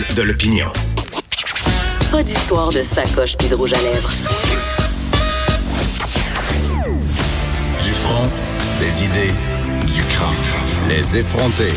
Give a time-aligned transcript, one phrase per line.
[0.00, 0.66] responsable de l'opinion.
[2.10, 4.10] Pas d'histoire de sacoche puis de rouge à lèvres.
[7.82, 8.28] Du front,
[8.80, 9.34] des idées,
[9.92, 10.88] du crâne.
[10.88, 11.72] Les effronter.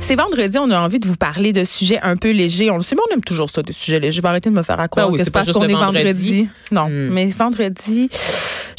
[0.00, 2.70] C'est vendredi, on a envie de vous parler de sujets un peu légers.
[2.70, 4.16] On le sait, mais on aime toujours ça, des sujets légers.
[4.16, 6.02] Je vais arrêter de me faire accroire Ben oui, que c'est parce qu'on est vendredi.
[6.42, 6.48] vendredi.
[6.72, 7.10] Non, Hmm.
[7.12, 8.08] mais vendredi,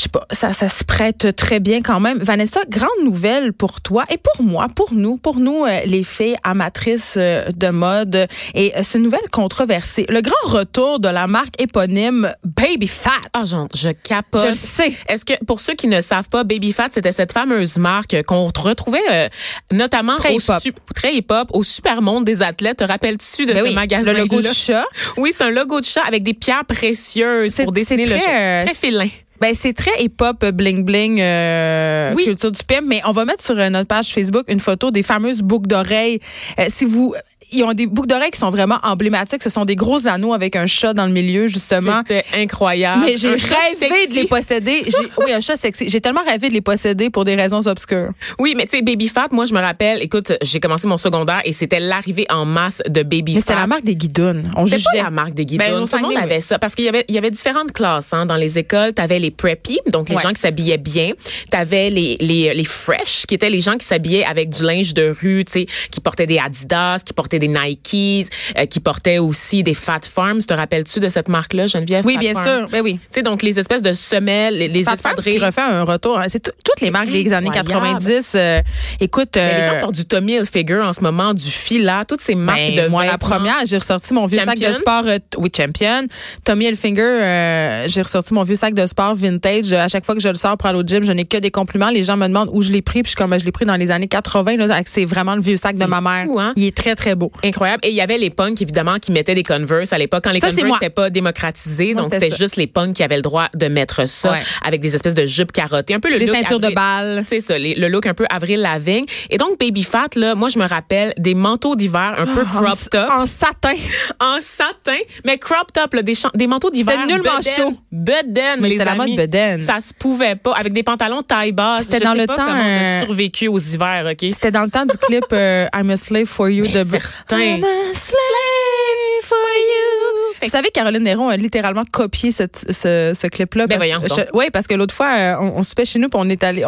[0.04, 2.18] je sais pas, ça, ça se prête très bien quand même.
[2.18, 6.36] Vanessa, grande nouvelle pour toi et pour moi, pour nous, pour nous, euh, les filles
[6.44, 8.28] amatrices euh, de mode.
[8.54, 10.06] Et euh, c'est une nouvelle controversée.
[10.10, 13.11] Le grand retour de la marque éponyme Baby Fat.
[13.32, 14.42] Ah, genre, je capote.
[14.42, 14.94] Je le sais.
[15.08, 18.46] Est-ce que, pour ceux qui ne savent pas, Baby Fat, c'était cette fameuse marque qu'on
[18.47, 19.30] retrouvait euh,
[19.72, 20.61] notamment Très au hip-hop.
[20.61, 22.80] su- très hip-hop, au super monde des athlètes.
[22.80, 24.83] Te rappelles-tu de Ben ce oui, magasin le logo du chat.
[25.16, 28.20] Oui, c'est un logo de chat avec des pierres précieuses C'est- pour dessiner c'est le
[28.20, 28.25] chat.
[28.25, 29.22] Très.
[29.43, 32.23] Ben c'est très hip-hop bling bling euh, Oui.
[32.23, 35.03] culture du pimp, mais on va mettre sur euh, notre page Facebook une photo des
[35.03, 36.22] fameuses boucles d'oreilles.
[36.59, 37.14] Euh, si vous
[37.52, 40.56] ils ont des boucles d'oreilles qui sont vraiment emblématiques, ce sont des gros anneaux avec
[40.56, 41.99] un chat dans le milieu justement.
[42.08, 43.03] C'était incroyable.
[43.05, 44.86] Mais j'ai rêvé de les posséder.
[45.17, 45.89] Oui, un chat sexy.
[45.89, 48.11] J'ai tellement rêvé de les posséder pour des raisons obscures.
[48.39, 51.41] Oui, mais tu sais, Baby Fat, moi, je me rappelle, écoute, j'ai commencé mon secondaire
[51.45, 53.39] et c'était l'arrivée en masse de Baby Mais Fat.
[53.41, 54.44] c'était la marque des guidons.
[54.55, 54.83] On jugeait.
[54.95, 55.64] pas la marque des guidons.
[55.64, 56.58] Ben, au Tout le monde avait ça.
[56.58, 58.94] Parce qu'il y avait, il y avait différentes classes hein, dans les écoles.
[58.94, 60.22] Tu avais les preppy, donc les Ouais.
[60.22, 61.12] gens qui s'habillaient bien.
[61.52, 64.94] Tu avais les, les, les fresh, qui étaient les gens qui s'habillaient avec du linge
[64.94, 69.17] de rue, tu sais, qui portaient des Adidas, qui portaient des Nikes, euh, qui portaient
[69.20, 70.39] aussi des Fat Farms.
[70.39, 72.06] Te rappelles-tu de cette marque-là, Geneviève?
[72.06, 72.59] Oui, Fat bien Farms?
[72.59, 72.70] sûr.
[72.70, 72.94] Ben oui.
[72.94, 75.38] Tu sais, donc les espèces de semelles, les, les Fat Farms espadrilles.
[75.39, 76.20] qui refait un retour.
[76.30, 77.70] C'est tout- toutes les marques des années Incroyable.
[78.00, 78.31] 90.
[78.36, 78.61] euh,
[79.00, 82.22] écoute, Mais les euh, gens portent du Tommy Hilfiger en ce moment, du Fila, toutes
[82.22, 85.17] ces marques Ben, de moi, la première, j'ai ressorti mon vieux sac de sport, euh,
[85.38, 86.08] oui, champion.
[86.44, 89.72] Tommy Hilfiger, euh, j'ai ressorti mon vieux sac de sport vintage.
[89.73, 91.38] Euh, À chaque fois que je le sors pour aller au gym, je n'ai que
[91.38, 91.89] des compliments.
[91.89, 93.66] Les gens me demandent où je l'ai pris, puis je suis comme, je l'ai pris
[93.66, 94.55] dans les années 80.
[94.58, 96.25] Là, c'est vraiment le vieux sac de ma mère.
[96.25, 96.53] fou, hein?
[96.55, 97.31] Il est très, très beau.
[97.44, 97.81] Incroyable.
[97.86, 100.23] Et il y avait les punks, évidemment, qui mettaient des Converse à l'époque.
[100.23, 103.16] Quand les Ça, Converse n'étaient pas démocratisés, Moi, donc c'était juste les punks qui avaient
[103.17, 104.39] le droit de mettre ça Ouais.
[104.66, 105.93] avec des espèces de jupes carottées.
[105.93, 107.21] Un peu le Des look ceintures de Avril- balles.
[107.26, 109.05] C'est ça, les- le look un peu Avril Lavigne.
[109.30, 112.45] Et donc, Baby Fat, là, moi, je me rappelle des manteaux d'hiver un peu En,
[112.45, 113.10] crop top.
[113.11, 113.73] en satin.
[114.20, 116.93] En satin, mais crop top, là, des, des manteaux d'hiver.
[117.02, 117.73] C'était nullement chaud.
[117.92, 119.02] Mais les amis.
[119.08, 119.59] Mode bedaine.
[119.59, 120.53] Ça se pouvait pas.
[120.53, 121.86] Avec des pantalons taille basse.
[121.86, 124.30] C'était Je dans sais le pas temps, comment on a euh, survécu aux hivers, OK?
[124.33, 127.37] C'était dans le temps du clip euh, I'm a slave for you de certain.
[127.39, 130.44] I'm a slave for you.
[130.44, 133.68] Vous savez, Caroline Néron a littéralement copié ce, ce, ce clip-là.
[133.68, 136.30] Ben je- Oui, parce que l'autre fois, euh, on, on soupait chez nous, puis on
[136.30, 136.62] est allé.
[136.62, 136.66] Il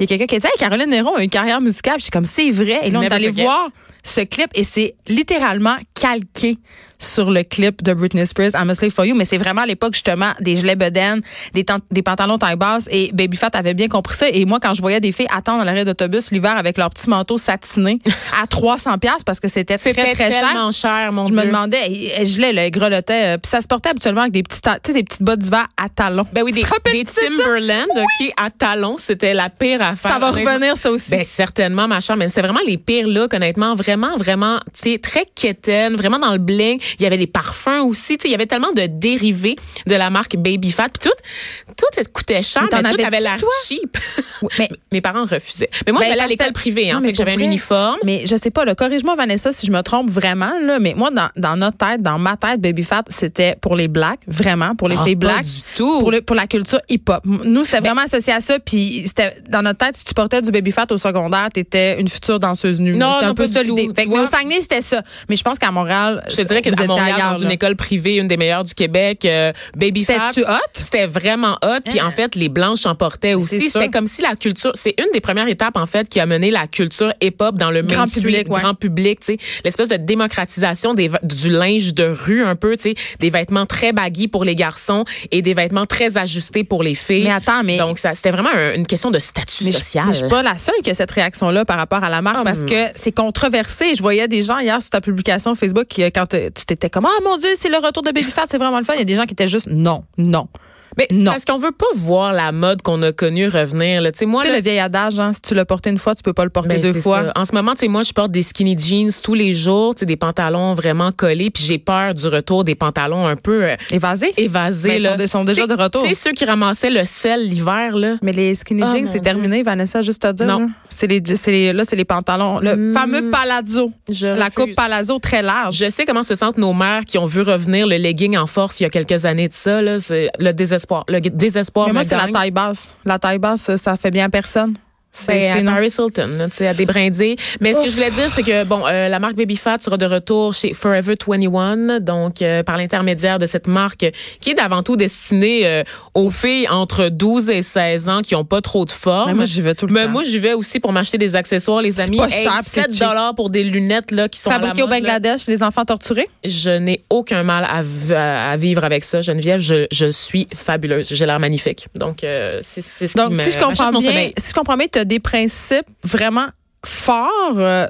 [0.00, 1.94] y a quelqu'un qui a dit Hey, Caroline Néron a une carrière musicale.
[1.96, 2.80] Puis J'étais comme c'est vrai.
[2.84, 3.42] Et là, on est allé forget.
[3.42, 3.68] voir
[4.08, 6.58] ce clip et c'est littéralement calqué
[7.00, 9.66] sur le clip de Britney Spears, I'm a Slave for You, mais c'est vraiment à
[9.66, 11.20] l'époque justement des gilets bedaines,
[11.54, 14.74] des, des pantalons taille basse et Baby Fat avait bien compris ça et moi quand
[14.74, 18.00] je voyais des filles attendre à l'arrêt d'autobus l'hiver avec leurs petits manteaux satinés
[18.42, 20.72] à 300 pièces parce que c'était très très cher.
[20.72, 21.40] cher, mon Je Dieu.
[21.42, 24.66] me demandais, je l'ai, le grelottait, euh, puis ça se portait habituellement avec des petites,
[24.92, 26.26] des petites bottes d'hiver à talons.
[26.32, 27.04] Ben oui, des, des?
[27.04, 30.14] Timberland, OK, à talons, c'était la pire affaire.
[30.14, 31.12] Ça va revenir, ça aussi.
[31.12, 34.98] Ben certainement, ma chère, mais c'est vraiment les pires looks, honnêtement, vraiment, vraiment, tu sais,
[34.98, 36.80] très quétaine, vraiment dans le bling.
[36.98, 39.94] Il y avait des parfums aussi, tu sais, il y avait tellement de dérivés de
[39.94, 43.36] la marque Baby Fat, puis tout, tout coûtait cher, Mais mais, tout avait l'air
[43.66, 43.98] cheap.
[44.42, 45.68] Oui, mais- Mes parents refusaient.
[45.86, 47.98] Mais moi, Ben, j'allais à l'école privée, hein, Non, mais fait que j'avais un uniforme.
[48.04, 51.10] Mais je sais pas, là, corrige-moi Vanessa si je me trompe vraiment, là, mais moi,
[51.10, 54.88] dans, dans notre tête, dans ma tête, Baby Fat, c'était pour les blacks, vraiment, pour
[54.88, 55.44] les Ah, filles pas blacks.
[55.44, 56.00] du tout.
[56.00, 57.22] Pour, le- pour la culture hip-hop.
[57.24, 60.50] Nous, c'était vraiment associé à ça, puis c'était dans notre tête, si tu portais du
[60.50, 62.94] Baby Fat au secondaire, t'étais une future danseuse nue.
[62.96, 63.87] Non, C'était un non, peu ça l'idée.
[63.88, 63.94] Tout.
[63.94, 64.26] Fait que, au?
[64.26, 65.02] Saguenay, c'était ça.
[65.28, 67.54] Mais je pense qu'à Montréal, Je te dirais qu'à étiez Montréal, ailleurs, dans une là.
[67.54, 70.30] école privée, une des meilleures du Québec, euh, Baby Fat.
[70.32, 70.56] C'était-tu hot?
[70.74, 71.80] C'était vraiment hot.
[71.84, 73.70] Puis en fait, les blanches en portaient aussi.
[73.70, 76.50] C'était comme si la culture, c'est une des premières étapes en fait qui a mené
[76.50, 78.60] la culture hip-hop dans le Grand mainstream, public, ouais.
[78.60, 79.20] grand public.
[79.20, 82.76] Tu sais, l'espèce de démocratisation des du linge de rue un peu.
[82.76, 86.82] Tu sais, des vêtements très baggy pour les garçons et des vêtements très ajustés pour
[86.82, 87.24] les filles.
[87.24, 90.04] Mais attends, mais- donc ça, c'était vraiment un- une question de statut Mais je- social.
[90.06, 92.38] mais je suis pas la seule qui a cette réaction-là par rapport à la marque
[92.38, 92.44] Hum.
[92.44, 93.67] parce que c'est controversé.
[93.68, 96.90] Je voyais des gens hier sur ta publication Facebook qui, euh, quand euh, tu t'étais
[96.90, 98.94] comme ah mon dieu c'est le retour de Baby Fat c'est vraiment le fun.
[98.94, 100.48] Il y a des gens qui étaient juste non non.
[100.96, 101.30] Mais Non.
[101.32, 104.00] parce qu'on veut pas voir la mode qu'on a connue revenir.
[104.02, 104.10] Là.
[104.12, 105.98] Tu sais, moi, Tu sais là, le vieil adage hein, si tu l'as porté une
[105.98, 107.24] fois tu peux pas le porter Ben, deux fois.
[107.26, 107.32] ça.
[107.36, 110.00] En ce moment, tu sais, moi, je porte des skinny jeans tous les jours, tu
[110.00, 113.76] sais, des pantalons vraiment collés, puis j'ai peur du retour des pantalons un peu euh,
[113.90, 114.32] Évasé.
[114.36, 114.88] évasés.
[114.88, 115.26] Ben, ils là.
[115.26, 116.02] sont déjà de retour.
[116.02, 118.16] Tu sais, ceux qui ramassaient le sel l'hiver, là.
[118.22, 120.46] Mais les skinny Oh, jeans, c'est terminé, Vanessa, juste à dire.
[120.46, 120.60] Non.
[120.60, 120.66] là.
[120.88, 122.60] C'est les, les, là, c'est les pantalons.
[122.60, 123.92] Le fameux palazzo.
[124.10, 124.54] je la refuse.
[124.54, 125.76] coupe palazzo très large.
[125.76, 128.80] Je sais comment se sentent nos mères qui ont vu revenir le legging en force
[128.80, 129.82] il y a quelques années de ça.
[129.82, 130.77] Là, c'est le désespoir.
[131.08, 132.96] Le désespoir Mais moi, c'est la taille basse.
[133.04, 134.74] La taille basse, ça fait bien à personne.
[135.18, 135.72] C'est Ben, c'est non.
[135.72, 137.36] Paris Hilton, tu sais, à des brindilles.
[137.60, 139.96] Mais ce que je voulais dire, c'est que bon, euh, la marque Baby Fat sera
[139.96, 144.06] de retour chez Forever 21, donc euh, par l'intermédiaire de cette marque
[144.40, 145.82] qui est d'avant tout destinée euh,
[146.14, 149.28] aux filles entre 12 et 16 ans qui ont pas trop de forme.
[149.30, 150.10] Mais moi, j'y vais tout le Mais temps.
[150.10, 152.16] moi, j'y vais aussi pour m'acheter des accessoires, les amis.
[152.18, 153.00] pas Hey, cher, puis c'est 7 cheap.
[153.00, 155.00] dollars pour des lunettes là qui sont à la Fabriqué au là.
[155.00, 156.28] Bangladesh, les enfants torturés?
[156.44, 159.60] Je n'ai aucun mal à, vivre avec ça, Geneviève.
[159.60, 161.08] Je, je suis fabuleuse.
[161.12, 161.86] J'ai l'air magnifique.
[161.94, 164.32] Donc, euh, c'est ce Donc, qui me si je comprends bien, sommeil.
[164.36, 166.46] si je comprends bien, des principes vraiment
[166.86, 167.86] forts euh,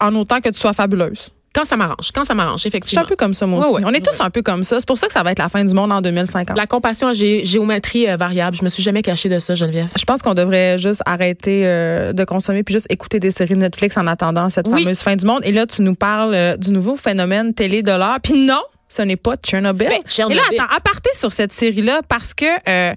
[0.00, 1.30] en autant que tu sois fabuleuse.
[1.52, 3.02] Quand ça m'arrange, quand ça m'arrange, Je suis effectivement.
[3.02, 3.78] un peu comme ça, moi aussi.
[3.78, 3.82] ouais.
[3.84, 4.78] On est tous un peu comme ça.
[4.78, 6.56] C'est pour ça que ça va être la fin du monde en 2050.
[6.56, 8.56] La compassion à gé- géométrie euh, variable.
[8.56, 9.88] Je me suis jamais cachée de ça, Geneviève.
[9.98, 13.96] Je pense qu'on devrait juste arrêter euh, de consommer puis juste écouter des séries Netflix
[13.96, 14.82] en attendant cette Oui.
[14.84, 15.40] fameuse fin du monde.
[15.42, 18.18] Et là, tu nous parles euh, du nouveau phénomène télé de l'heure.
[18.22, 19.88] Puis non, ce n'est pas Tchernobyl.
[19.88, 20.42] Ben, Tchernobyl.
[20.52, 22.92] Et là, attends, aparté sur cette série-là parce que euh,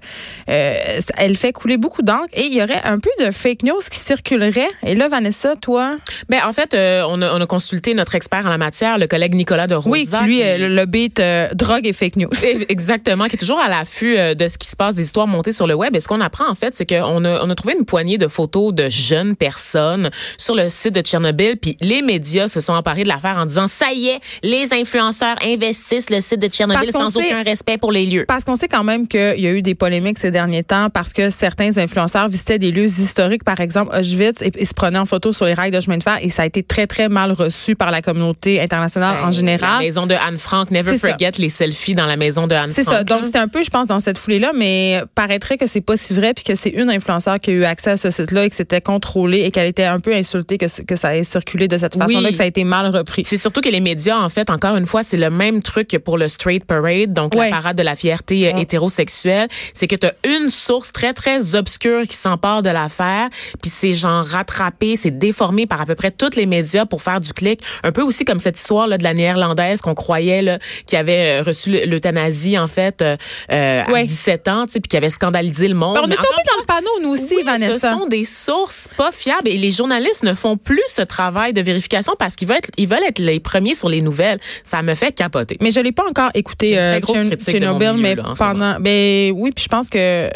[0.50, 3.78] euh, elle fait couler beaucoup d'encre et il y aurait un peu de fake news
[3.90, 4.68] qui circulerait.
[4.84, 5.96] Et là, Vanessa, toi,
[6.28, 9.06] Ben, en fait, euh, on, a, on a consulté notre expert en la matière, le
[9.06, 9.90] collègue Nicolas de Rosa.
[9.90, 11.22] oui, qui lui, qui- le, beat
[11.54, 12.30] drogue et fake news.
[12.68, 15.66] Exactement, qui est toujours à l'affût de ce qui se passe, des histoires montées sur
[15.68, 15.94] le web.
[15.94, 18.26] Et ce qu'on apprend, en fait, c'est qu'on a, on a trouvé une poignée de
[18.26, 21.56] photos de jeunes personnes sur le site de Tchernobyl.
[21.56, 25.36] Puis les médias se sont emparés de l'affaire en disant, ça y est, les influenceurs
[25.46, 28.24] investissent le site de Tchernobyl sans sait- aucun respect pour les lieux.
[28.26, 31.12] Parce qu'on sait quand même qu'il y a eu des polémiques ces derniers temps parce
[31.12, 35.04] que certains influenceurs visitaient des lieux historiques, par exemple Auschwitz, et, et se prenaient en
[35.06, 36.18] photo sur les rails de chemin de fer.
[36.22, 39.30] Et ça a été très, très mal reçu par la communauté internationale en Ben, La
[39.32, 39.78] général.
[39.80, 41.08] maison de Anne Frank, never C'est ça.
[41.10, 42.96] forget les selfies dans la maison de Anne C'est Frank.
[42.96, 43.04] ça.
[43.04, 46.14] Donc, c'était un peu, je pense, dans cette foulée-là, mais paraîtrait que c'est pas si
[46.14, 48.56] vrai, puis que c'est une influenceur qui a eu accès à ce site-là et que
[48.56, 51.94] c'était contrôlé et qu'elle était un peu insultée que, que ça ait circulé de cette
[51.96, 52.30] façon-là, Oui.
[52.30, 53.22] que ça a été mal repris.
[53.24, 55.96] C'est surtout que les médias, en fait, encore une fois, c'est le même truc que
[55.96, 57.50] pour le Straight Parade, donc Ouais.
[57.50, 58.62] la parade de la fierté euh, Ouais.
[58.62, 59.48] hétérosexuelle.
[59.72, 63.28] C'est que tu as une source très, très obscure qui s'empare de l'affaire,
[63.62, 67.20] puis c'est genre rattrapé, c'est déformé par à peu près tous les médias pour faire
[67.20, 67.60] du clic.
[67.82, 71.40] Un peu aussi comme cette histoire là, de la néerlandaise qu'on croyait là, qui avait
[71.40, 73.16] euh, reçu l'euthanasie, en fait, euh,
[73.50, 74.04] euh, à Ouais.
[74.04, 75.94] 17 ans, puis qui avait scandalisé le monde.
[75.94, 77.78] Ben, on Mais est tombé dans le panneau, nous aussi, oui, Vanessa.
[77.78, 81.60] ce sont des sources pas fiables et les journalistes ne font plus ce travail de
[81.62, 84.38] vérification parce qu'ils veulent être, ils veulent être les premiers sur les nouvelles.
[84.64, 85.56] Ça me fait capoter.
[85.64, 87.92] Mais je l'ai pas encore écouté une très euh, grosse Tchern- critique de mon Tchernobyl,
[87.94, 90.28] milieu, mais là, pendant ben oui, puis je pense que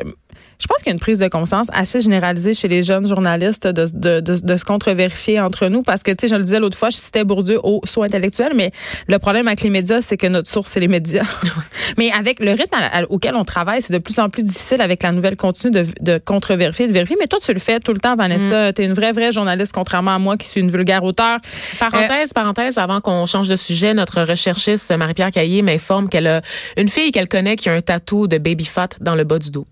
[0.60, 3.66] je pense qu'il y a une prise de conscience assez généralisée chez les jeunes journalistes
[3.66, 6.58] de, de, de, de se contre-vérifier entre nous parce que, tu sais, je le disais
[6.58, 8.72] l'autre fois, je citais Bourdieu au saut intellectuel, mais
[9.06, 11.22] le problème avec les médias, c'est que notre source, c'est les médias.
[11.98, 14.80] mais avec le rythme à- à- auquel on travaille, c'est de plus en plus difficile
[14.80, 17.16] avec la nouvelle continue de, de contre-vérifier, de vérifier.
[17.20, 18.72] Mais toi, tu le fais tout le temps, Vanessa.
[18.72, 21.38] Tu es une vraie, vraie journaliste, contrairement à moi qui suis une vulgaire auteur.
[21.78, 26.42] Parenthèse, parenthèse, avant qu'on change de sujet, notre recherchiste Marie-Pierre Caillé m'informe qu'elle a
[26.76, 29.50] une fille qu'elle connaît qui a un tatou de baby fat dans le bas du
[29.50, 29.64] dos.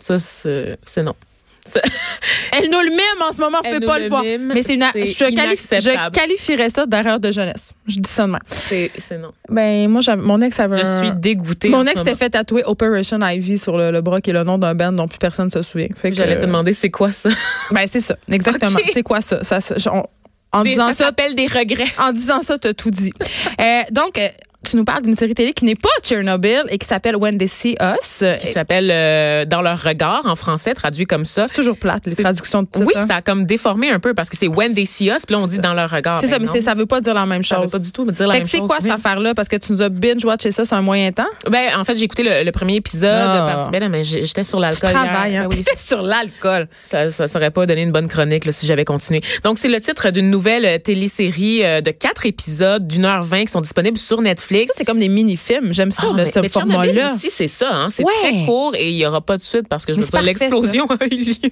[0.00, 1.14] Ça, c'est non.
[2.56, 4.22] Elle nous le mime en ce moment, Elle fait pas le le voir.
[4.22, 7.72] Mais c'est une, je, je qualifierais ça d'erreur de jeunesse.
[7.86, 8.40] Je dis ça de même.
[8.48, 9.30] C'est non.
[9.48, 11.68] Ben, moi, mon ex avait Je un- suis dégoûtée.
[11.68, 12.16] Mon ex moment.
[12.16, 15.06] fait tatouer Operation Ivy sur le, le bras, qui est le nom d'un band dont
[15.06, 15.88] plus personne se souvient.
[15.94, 17.28] Fait que, J'allais te demander c'est quoi ça?
[17.70, 18.16] Ben, c'est ça.
[18.30, 18.78] Exactement.
[18.92, 19.44] C'est quoi ça?
[19.44, 20.04] ça, ça- on-
[20.52, 21.84] en Des- disant ça ça, des regrets.
[21.98, 23.12] en disant ça, t'as tout dit.
[23.60, 24.26] Euh, donc, euh,
[24.68, 27.48] tu nous parles d'une série télé qui n'est pas Tchernobyl et qui s'appelle When They
[27.48, 28.22] See Us.
[28.38, 31.46] Qui s'appelle euh, Dans leur regard en français, traduit comme ça.
[31.48, 32.86] C'est toujours plate, les C'est- traductions de titres.
[32.86, 33.02] Oui, hein.
[33.02, 35.40] ça a comme déformé un peu parce que c'est When They See Us, puis là
[35.40, 36.20] on dit Dans leur regard.
[36.20, 37.72] C'est Ben ça, mais non, c'est- ça veut pas dire la même ça veut chose.
[37.72, 38.68] pas du tout dire la Fait même que c'est chose.
[38.68, 39.34] quoi cette affaire-là?
[39.34, 41.24] Parce que tu nous as binge-watché ça sur un moyen temps.
[41.48, 43.10] Ben, en fait, j'ai écouté le, le premier épisode.
[43.10, 43.52] Ah.
[43.56, 44.90] Parce, ben, mais j'étais sur l'alcool.
[44.92, 45.44] travailles, hier.
[45.44, 45.48] hein?
[45.50, 46.68] Ben oui, sur l'alcool.
[46.84, 49.22] ça, ça serait pas donné une bonne chronique là, si j'avais continué.
[49.42, 53.46] Donc, c'est le titre d'une nouvelle euh, télésérie euh, de quatre épisodes d'une heure vingt
[53.46, 54.49] qui sont disponibles sur Netflix.
[54.66, 55.72] Ça, c'est comme des mini-films.
[55.72, 57.14] J'aime ça, là, mais- ce format-là.
[57.14, 57.70] aussi, c'est ça.
[57.72, 57.88] Hein?
[57.90, 58.12] C'est Ouais.
[58.22, 60.86] très court et il y aura pas de suite parce que je pas parfait, l'explosion
[60.86, 61.34] a eu lieu.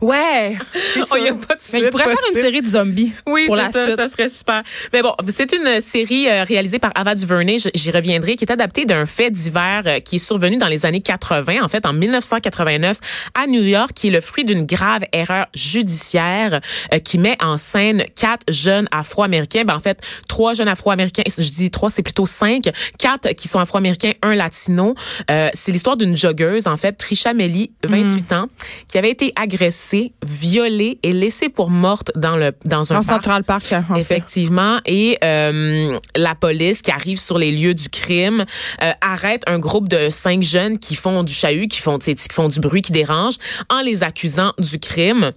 [0.00, 0.56] Ouais.
[1.10, 3.12] Oh, il a pas de Mais il suite pourrait faire une série de zombies.
[3.26, 3.96] Oui, pour la ça, suite.
[3.96, 4.62] ça serait super.
[4.92, 8.84] Mais bon, c'est une série euh, réalisée par Ava DuVernay, j'y reviendrai, qui est adaptée
[8.84, 12.98] d'un fait divers euh, qui est survenu dans les années 80, en fait en 1989
[13.34, 16.60] à New York, qui est le fruit d'une grave erreur judiciaire
[16.92, 21.50] euh, qui met en scène quatre jeunes Afro-Américains, ben en fait trois jeunes Afro-Américains, je
[21.50, 24.94] dis trois, c'est plutôt cinq, quatre qui sont Afro-Américains, un latino.
[25.30, 28.46] Euh, c'est l'histoire d'une joggeuse, en fait, Trisha Melly, 28 ans,
[28.88, 33.24] qui avait été agressée, violée et laissée pour morte dans le dans un En parc.
[33.24, 34.00] Central Park, en fait.
[34.00, 34.80] Effectivement.
[34.86, 38.44] Et euh, la police qui arrive sur les lieux du crime
[38.82, 42.48] euh, arrête un groupe de cinq jeunes qui font du chahut, qui font, qui font
[42.48, 43.34] du bruit, qui dérange,
[43.70, 45.32] en les accusant du crime.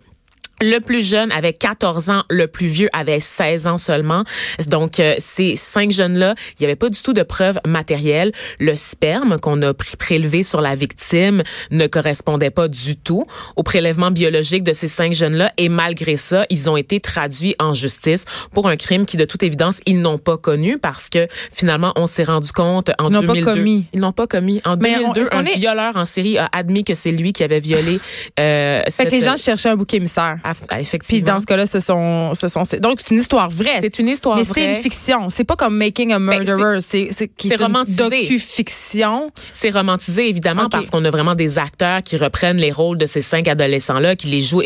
[0.60, 4.24] Le plus jeune avait 14 ans, le plus vieux avait 16 ans seulement.
[4.66, 8.32] Donc, euh, ces cinq jeunes-là, il n'y avait pas du tout de preuves matérielles.
[8.60, 14.10] Le sperme qu'on a prélevé sur la victime ne correspondait pas du tout au prélèvement
[14.10, 15.52] biologique de ces cinq jeunes-là.
[15.58, 19.44] Et malgré ça, ils ont été traduits en justice pour un crime qui, de toute
[19.44, 23.46] évidence, ils n'ont pas connu parce que finalement, on s'est rendu compte en ils 2002.
[23.46, 23.86] Pas commis.
[23.94, 24.62] Ils n'ont pas commis.
[24.66, 27.12] En Mais on- 2002, est-ce qu'on un est- violeur en série a admis que c'est
[27.12, 28.00] lui qui avait violé.
[28.40, 30.40] Euh, Fait cette- que les gens cherchaient un bouc émissaire.
[30.70, 30.78] Ah,
[31.08, 33.80] Puis dans ce cas-là, ce sont, ce sont, c'est- donc c'est une histoire vraie.
[33.82, 34.62] C'est une histoire mais vraie.
[34.62, 35.30] c'est une fiction.
[35.30, 36.80] C'est pas comme Making a Ben, Murderer.
[36.82, 37.98] c'est c'est c'est romantisé.
[38.10, 39.32] docu-fiction.
[39.54, 40.72] C'est romantisé, évidement, Ok.
[40.72, 44.28] parce qu'on a vraiment des acteurs qui reprennent les rôles de ces cinq adolescents-là, qui
[44.28, 44.62] les jouent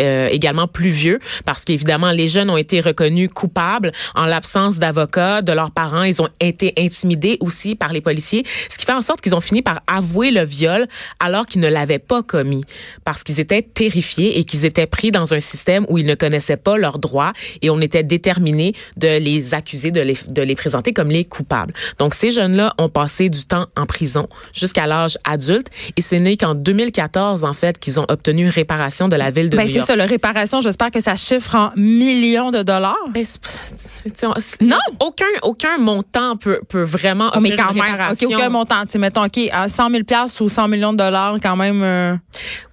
[0.00, 5.42] euh, également plus vieux, parce qu'évidemment, les jeunes ont été reconnus coupables en l'absence d'avocats,
[5.42, 6.02] de leurs parents.
[6.02, 9.40] Ils ont été intimidés aussi par les policiers, ce qui fait en sorte qu'ils ont
[9.40, 10.88] fini par avouer le viol
[11.20, 12.64] alors qu'ils ne l'avaient pas commis,
[13.04, 16.56] parce qu'ils étaient terrifiés et qu'ils étaient pris dans un système où ils ne connaissaient
[16.56, 20.92] pas leurs droits et on était déterminé de les accuser, de les, de les présenter
[20.92, 21.72] comme les coupables.
[21.98, 26.36] Donc, ces jeunes-là ont passé du temps en prison jusqu'à l'âge adulte et c'est né
[26.36, 29.74] qu'en 2014, en fait, qu'ils ont obtenu réparation de la ville de Ben, New c'est
[29.76, 29.86] York.
[29.86, 32.96] ça, la réparation, j'espère que ça chiffre en millions de dollars.
[33.12, 34.76] Ben, c'est- c'est- c'est- c'est- Non!
[35.00, 38.28] Aucun, aucun montant peut, peut vraiment Oh, mais quand une même, OK, réparation.
[38.30, 38.82] aucun montant.
[38.96, 40.02] Mettons, OK, à 100 000
[40.40, 41.82] ou 100 millions de dollars, quand même.
[41.82, 42.14] euh,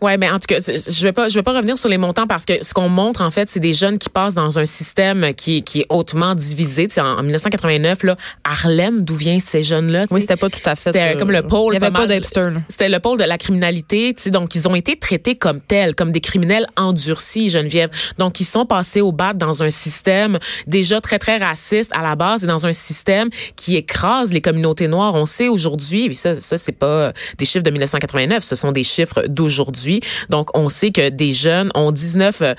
[0.01, 1.97] Ouais, mais en tout cas, c'est- je vais pas, je vais pas revenir sur les
[1.97, 4.65] montants parce que ce qu'on montre en fait, c'est des jeunes qui passent dans un
[4.65, 6.87] système qui, qui est hautement divisé.
[6.87, 10.59] Tu sais, en, en 1989, là, Harlem, d'où viennent ces jeunes-là Oui, c'était pas tout
[10.63, 10.91] à fait.
[10.91, 11.73] C'était euh, comme le pôle.
[11.73, 12.07] Il avait pas.
[12.69, 14.15] C'était le pôle de la criminalité.
[14.27, 17.89] Donc, ils ont été traités comme tels, comme des criminels endurcis, Geneviève.
[18.17, 22.15] Donc, ils sont passés au bat dans un système déjà très, très raciste à la
[22.15, 25.15] base et dans un système qui écrase les communautés noires.
[25.15, 28.83] On sait aujourd'hui, et ça, ça c'est pas des chiffres de 1989, ce sont des
[28.83, 30.01] chiffres d'aujourd'hui.
[30.29, 32.53] Donc, on sait que des jeunes ont 19, euh,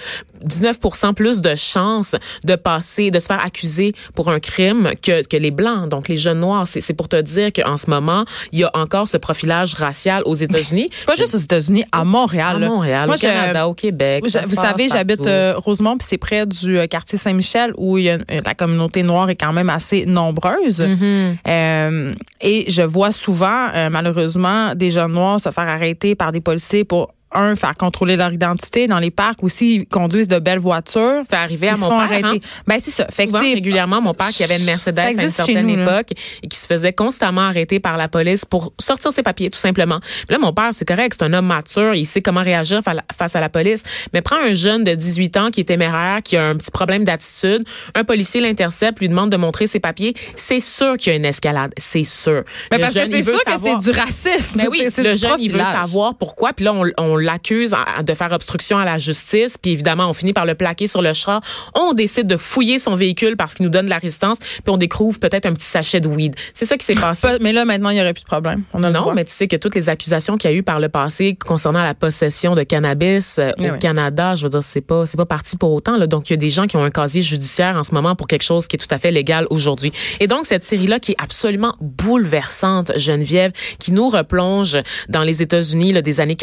[0.44, 5.36] 19% plus de chances de passer, de se faire accuser pour un crime que, que
[5.36, 6.66] les blancs, donc les jeunes noirs.
[6.66, 10.34] C'est pour te dire qu'en ce moment, il y a encore ce profilage racial aux
[10.34, 10.90] États-Unis.
[11.06, 12.62] Pas juste aux États-Unis, à Montréal.
[12.62, 12.68] à.
[12.68, 14.24] Montréal, Moi, au Canada, au Québec.
[14.26, 18.04] Je- vous savez, j'habite euh, Rosemont, puis c'est près du euh, quartier Saint-Michel où il
[18.04, 20.80] y a, euh, la communauté noire est quand même assez nombreuse.
[20.80, 21.36] Mm-hmm.
[21.48, 26.40] Euh, et je vois souvent, euh, malheureusement, des jeunes noirs se faire arrêter par des
[26.40, 30.58] policiers pour un, faire contrôler leur identité dans les parcs aussi, ils conduisent de belles
[30.58, 31.22] voitures.
[31.28, 32.24] C'est arrivé à mon père.
[32.24, 32.36] hein?
[32.66, 33.06] Ben, c'est ça.
[33.10, 35.76] Fait que, Souvent, sais, régulièrement, mon père qui avait une Mercedes à une certaine nous,
[35.76, 35.82] là.
[36.00, 36.08] époque
[36.42, 40.00] et qui se faisait constamment arrêter par la police pour sortir ses papiers, tout simplement.
[40.28, 43.36] Là, mon père, c'est correct, c'est un homme mature, il sait comment réagir fa- face
[43.36, 43.82] à la police.
[44.12, 47.04] Mais prends un jeune de 18 ans qui est téméraire, qui a un petit problème
[47.04, 51.18] d'attitude, un policier l'intercepte, lui demande de montrer ses papiers, c'est sûr qu'il y a
[51.18, 52.42] une escalade, c'est sûr.
[52.70, 54.58] Ben, Le parce que jeune, c'est il veut sûr que c'est du racisme.
[54.62, 56.52] mais oui, C'est- c'est le jeune, il veut savoir pourquoi.
[56.52, 57.74] Puis là, on, on l'accuse
[58.04, 59.56] de faire obstruction à la justice.
[59.58, 61.40] Puis évidemment, on finit par le plaquer sur le char.
[61.74, 64.38] On décide de fouiller son véhicule parce qu'il nous donne de la résistance.
[64.38, 66.34] Puis on découvre peut-être un petit sachet de weed.
[66.54, 67.22] C'est ça qui s'est passé.
[67.26, 68.62] Pas- Mais là, maintenant, il n'y aurait plus de problème.
[68.74, 70.80] On a Non, mais tu sais que toutes les accusations qu'il y a eu par
[70.80, 73.78] le passé concernant la possession de cannabis euh, Eh au oui.
[73.78, 75.96] Canada, je veux dire, c'est pas c'est pas parti pour autant.
[75.96, 76.06] Là.
[76.06, 78.26] Donc il y a des gens qui ont un casier judiciaire en ce moment pour
[78.26, 79.92] quelque chose qui est tout à fait légal aujourd'hui.
[80.20, 85.42] Et donc cette série là qui est absolument bouleversante, Geneviève, qui nous replonge dans les
[85.42, 86.36] États-Unis là, des années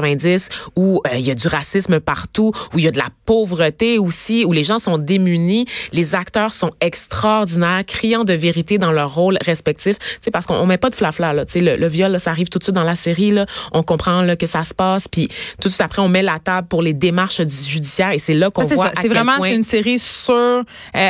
[0.00, 3.08] 80-90 où euh, il y a du racisme partout, où il y a de la
[3.26, 5.66] pauvreté aussi, où les gens sont démunis.
[5.92, 9.98] Les acteurs sont extraordinaires, criant de vérité dans leur rôle respectif.
[9.98, 11.44] Tu sais, parce qu'on on met pas de flafla là.
[11.44, 13.46] Tu sais, le, le viol, là, ça arrive tout de suite dans la série là.
[13.72, 15.28] On comprend là que ça se passe, puis
[15.60, 18.34] tout de suite après on met la table pour les démarches du judiciaire et c'est
[18.34, 20.62] là qu'on c'est voit C'est vraiment point- c'est une série sur euh,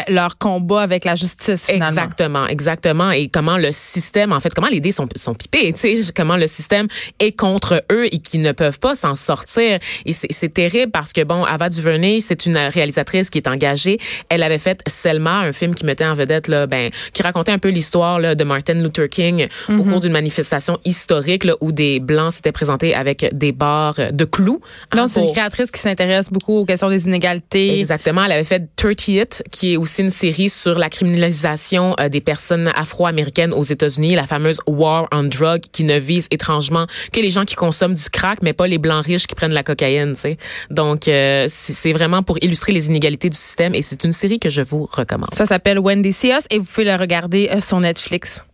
[0.09, 1.89] leur combat avec la justice finalement.
[1.89, 3.11] Exactement, exactement.
[3.11, 6.37] Et comment le système, en fait, comment les dés sont, sont pipés, tu sais, comment
[6.37, 6.87] le système
[7.21, 9.79] est contre eux et qui ne peuvent pas s'en sortir.
[10.07, 13.99] Et c'est terrible parce que, bon, Ava DuVernay, c'est une réalisatrice qui est engagée.
[14.29, 17.59] Elle avait fait Selma, un film qui mettait en vedette, là, ben, qui racontait un
[17.59, 22.33] peu l'histoire de Martin Luther King au cours d'une manifestation historique là, où des Blancs
[22.33, 24.61] s'étaient présentés avec des barres de clous.
[24.91, 27.79] hein, Donc, c'est une créatrice qui s'intéresse beaucoup aux questions des inégalités.
[27.79, 28.25] Exactement.
[28.25, 32.71] Elle avait fait 30th, qui est aussi une série sur la criminalisation euh, des personnes
[32.75, 37.45] afro-américaines aux États-Unis, la fameuse War on Drug, qui ne vise étrangement que les gens
[37.45, 40.15] qui consomment du crack, mais pas les blancs riches qui prennent la cocaïne.
[40.15, 40.37] Tu sais.
[40.71, 44.49] Donc, euh, c'est vraiment pour illustrer les inégalités du système et c'est une série que
[44.49, 45.35] je vous recommande.
[45.35, 48.45] Ça s'appelle Wendy See Us et vous pouvez le regarder euh, sur Netflix.